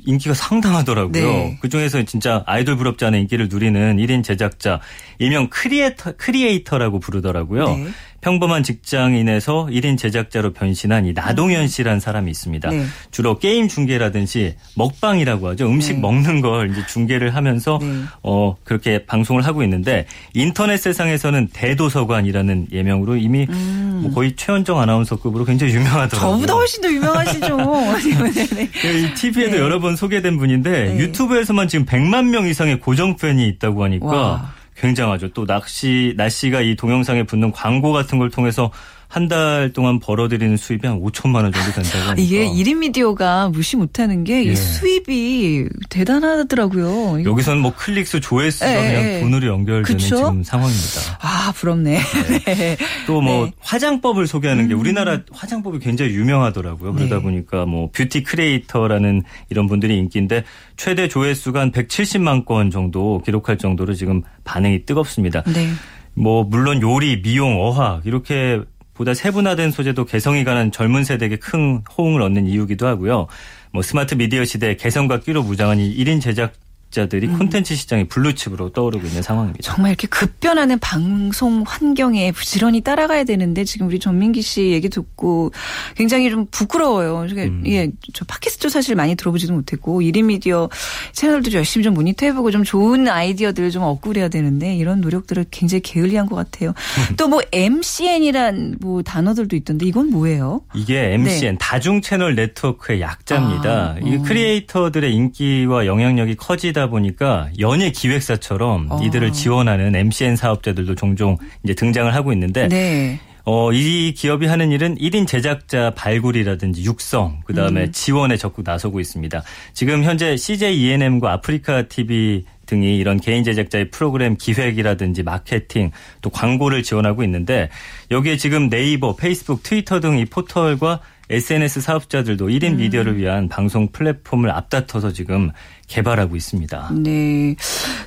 [0.06, 1.12] 인기가 상당하더라고요.
[1.12, 1.58] 네.
[1.62, 4.80] 그 중에서 진짜 아이돌 부럽지 않은 인기를 누리는 1인 제작자,
[5.20, 7.66] 일명 크리에이터, 크리에이터라고 부르더라고요.
[7.66, 7.88] 네.
[8.22, 12.70] 평범한 직장인에서 1인 제작자로 변신한 이 나동현 씨라는 사람이 있습니다.
[12.70, 12.86] 네.
[13.10, 15.68] 주로 게임 중계라든지 먹방이라고 하죠.
[15.68, 16.00] 음식 네.
[16.02, 17.88] 먹는 걸 이제 중계를 하면서 네.
[18.24, 24.02] 어 그렇게 방송을 하고 있는데 인터넷 세상에서는 대도서관이라는 예명으로 이미 음.
[24.04, 26.32] 뭐 거의 최현정 아나운서급으로 굉장히 유명하더라고요.
[26.36, 27.58] 저보다 훨씬 더 유명하시죠.
[28.62, 30.98] 이 TV에도 여러 번 소개된 분인데 네.
[31.00, 34.61] 유튜브에서만 지금 100만 명 이상의 고정 팬이 있다고 하니까 와.
[34.82, 35.30] 굉장하죠.
[35.30, 38.72] 또 낚시 날씨가 이 동영상에 붙는 광고 같은 걸 통해서
[39.12, 42.16] 한 달 동안 벌어들이는 수입이 한 5천만 원 정도 된다고 하니까.
[42.18, 44.56] 이게 1인 미디어가 무시 못하는 게이 예.
[44.56, 47.24] 수입이 대단하더라고요.
[47.26, 48.88] 여기서는 뭐 클릭수, 조회수가 예.
[48.88, 49.20] 그냥 예.
[49.20, 50.16] 돈으로 연결되는 그쵸?
[50.16, 51.18] 지금 상황입니다.
[51.20, 52.00] 아 부럽네.
[52.00, 52.40] 네.
[52.56, 52.78] 네.
[53.06, 53.52] 또뭐 네.
[53.60, 54.80] 화장법을 소개하는 게 음.
[54.80, 56.94] 우리나라 화장법이 굉장히 유명하더라고요.
[56.94, 57.22] 그러다 네.
[57.22, 60.46] 보니까 뭐 뷰티 크리에이터라는 이런 분들이 인기인데
[60.78, 65.44] 최대 조회수가 한 170만 건 정도 기록할 정도로 지금 반응이 뜨겁습니다.
[65.44, 65.68] 네.
[66.14, 68.62] 뭐 물론 요리, 미용, 어학 이렇게
[68.94, 73.28] 보다 세분화된 소재도 개성이 강한 젊은 세대에게 큰 호응을 얻는 이유기도 하고요.
[73.72, 76.54] 뭐 스마트 미디어 시대 개성과 끼로 무장한 이 1인 제작
[76.92, 77.38] 자들이 음.
[77.40, 79.64] 콘텐츠 시장의 블루칩으로 떠오르고 있는 상황입니다.
[79.64, 85.52] 정말 이렇게 급변하는 방송 환경에 부지런히 따라가야 되는데 지금 우리 전민기 씨 얘기 듣고
[85.96, 87.26] 굉장히 좀 부끄러워요.
[87.32, 87.64] 음.
[87.66, 90.70] 예, 저 팟캐스트 사실 많이 들어보지도 못했고 1인 미디어
[91.14, 96.28] 채널도 열심히 좀 모니터해보고 좀 좋은 아이디어들을 좀 얻고 그래야 되는데 이런 노력들을 굉장히 게을리한
[96.28, 96.74] 것 같아요.
[97.18, 100.62] 또 뭐 MCN이란 뭐 단어들도 있던데 이건 뭐예요?
[100.74, 101.58] 이게 MCN 네.
[101.62, 103.70] 다중 채널 네트워크의 약자입니다.
[103.72, 104.22] 아, 이 어.
[104.24, 109.00] 크리에이터들의 인기와 영향력이 커지다 되다 보니까 연예 기획사처럼 어.
[109.04, 113.20] 이들을 지원하는 MCN 사업자들도 종종 이제 등장을 하고 있는데 네.
[113.44, 117.92] 어, 이 기업이 하는 일은 1인 제작자 발굴이라든지 육성, 그 다음에 음.
[117.92, 119.44] 지원에 적극 나서고 있습니다.
[119.74, 125.92] 지금 현재 CJ ENM과 아프리카 TV 등이 이런 개인 제작자의 프로그램 기획이라든지 마케팅
[126.22, 127.70] 또 광고를 지원하고 있는데
[128.12, 131.00] 여기에 지금 네이버, 페이스북, 트위터 등 이 포털과
[131.32, 132.78] SNS 사업자들도 1인 음.
[132.78, 135.52] 미디어를 위한 방송 플랫폼을 앞다퉈서 지금
[135.88, 136.92] 개발하고 있습니다.
[136.96, 137.56] 네.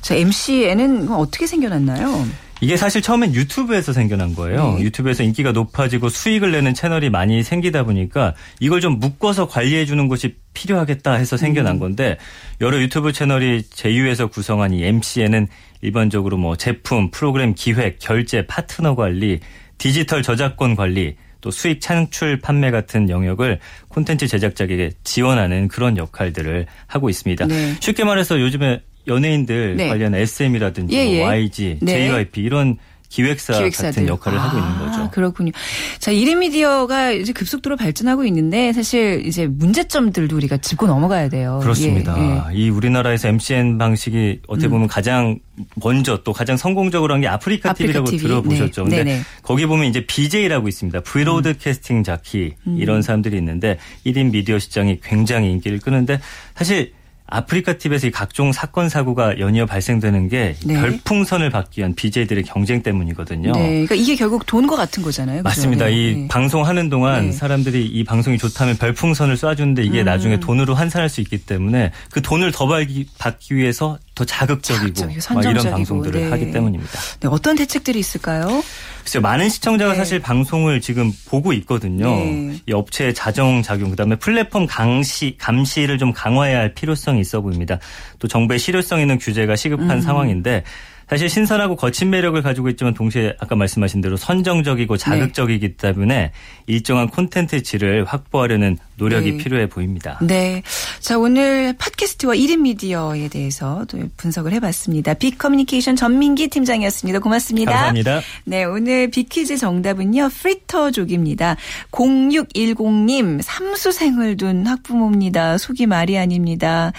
[0.01, 2.25] 자, MCN은 어떻게 생겨났나요?
[2.61, 4.75] 이게 사실 처음엔 유튜브에서 생겨난 거예요.
[4.77, 4.83] 네.
[4.83, 10.35] 유튜브에서 인기가 높아지고 수익을 내는 채널이 많이 생기다 보니까 이걸 좀 묶어서 관리해 주는 것이
[10.53, 11.79] 필요하겠다 해서 생겨난 음.
[11.79, 12.17] 건데
[12.61, 15.47] 여러 유튜브 채널이 제휴해서 구성한 이 MCN은
[15.81, 19.41] 일반적으로 뭐 제품, 프로그램 기획, 결제, 파트너 관리,
[19.77, 27.07] 디지털 저작권 관리, 또 수익 창출 판매 같은 영역을 콘텐츠 제작자에게 지원하는 그런 역할들을 하고
[27.07, 27.45] 있습니다.
[27.45, 27.75] 네.
[27.79, 29.87] 쉽게 말해서 요즘에 연예인들 네.
[29.87, 31.19] 관련 SM이라든지 예, 예.
[31.19, 32.09] 뭐 YG, 네.
[32.09, 32.77] JYP 이런
[33.09, 33.89] 기획사 기획사들.
[33.91, 35.11] 같은 역할을 아, 하고 있는 거죠.
[35.11, 35.51] 그렇군요.
[35.99, 41.59] 자, 1인 미디어가 이제 급속도로 발전하고 있는데 사실 이제 문제점들도 우리가 짚고 넘어가야 돼요.
[41.61, 42.15] 그렇습니다.
[42.17, 42.57] 예, 예.
[42.57, 44.71] 이 우리나라에서 MCN 방식이 어떻게 음.
[44.71, 44.87] 보면 음.
[44.87, 45.39] 가장
[45.75, 48.19] 먼저 또 가장 성공적으로 한 게 아프리카, 아프리카 TV라고 TV.
[48.27, 48.83] 들어보셨죠.
[48.85, 48.89] 네.
[48.97, 49.21] 근데 네네.
[49.41, 51.01] 거기 보면 이제 BJ라고 있습니다.
[51.01, 51.53] broad 음.
[51.59, 52.77] casting jockey 음.
[52.77, 56.19] 이런 사람들이 있는데 1인 미디어 시장이 굉장히 인기를 끄는데
[56.55, 56.91] 사실
[57.27, 60.75] 아프리카 이 각종 사건 사고가 연이어 발생되는 게 네.
[60.75, 63.51] 별풍선을 받기 위한 BJ들의 경쟁 때문이거든요.
[63.51, 63.67] 네.
[63.69, 65.41] 그러니까 이게 결국 돈과 같은 거잖아요.
[65.41, 65.43] 그렇죠?
[65.43, 65.85] 맞습니다.
[65.85, 65.91] 네.
[65.93, 66.27] 이 네.
[66.27, 67.31] 방송하는 동안 네.
[67.31, 70.05] 사람들이 이 방송이 좋다면 별풍선을 쏴주는데 이게 음.
[70.05, 75.71] 나중에 돈으로 환산할 수 있기 때문에 그 돈을 더 받기, 받기 위해서 더 자극적이고 이런
[75.71, 76.29] 방송들을 네.
[76.29, 76.99] 하기 때문입니다.
[77.19, 78.63] 네, 어떤 대책들이 있을까요?
[79.03, 79.97] 글쎄요, 많은 시청자가 네.
[79.97, 82.07] 사실 방송을 지금 보고 있거든요.
[82.07, 82.61] 네.
[82.65, 87.77] 이 업체의 자정 작용, 그다음에 플랫폼 강시 감시를 좀 강화해야 할 필요성이 있어 보입니다.
[88.19, 90.01] 또 정부의 실효성 있는 규제가 시급한 음.
[90.01, 90.63] 상황인데
[91.09, 95.77] 사실 신선하고 거친 매력을 가지고 있지만 동시에 아까 말씀하신 대로 선정적이고 자극적이기 네.
[95.77, 96.31] 때문에
[96.67, 99.37] 일정한 콘텐츠 질을 확보하려는 노력이 네.
[99.37, 100.17] 필요해 보입니다.
[100.21, 100.63] 네.
[101.01, 105.15] 자, 오늘 팟캐스트와 1인 미디어에 대해서 또 분석을 해봤습니다.
[105.15, 107.19] 빅 커뮤니케이션 전민기 팀장이었습니다.
[107.19, 107.71] 고맙습니다.
[107.71, 108.21] 감사합니다.
[108.45, 108.63] 네.
[108.63, 110.29] 오늘 빅퀴즈 정답은요.
[110.29, 111.57] 프리터족입니다.
[111.91, 115.57] 0610님, 삼수생을 둔 학부모입니다.
[115.57, 116.93] 속이 말이 아닙니다.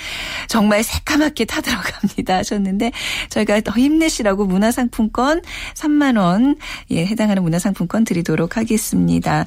[0.49, 2.37] 정말 새까맣게 타들어갑니다.
[2.37, 2.92] 하셨는데
[3.31, 5.43] 저희가 더 힘 내시라고 문화상품권
[5.75, 6.57] 3만 원,
[6.91, 9.47] 예, 해당하는 문화상품권 드리도록 하겠습니다.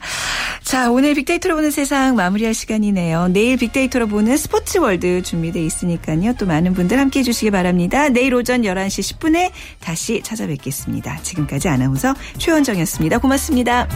[0.63, 3.27] 자, 오늘 빅데이터로 보는 세상 마무리 마무리할 시간이네요.
[3.29, 6.33] 내일 빅데이터로 보는 스포츠 월드 준비돼 있으니까요.
[6.37, 8.09] 또 많은 분들 함께 해 주시기 바랍니다.
[8.09, 11.21] 내일 오전 11시 10분에 다시 찾아뵙겠습니다.
[11.21, 13.19] 지금까지 아나운서 최원정이었습니다.
[13.19, 13.87] 고맙습니다.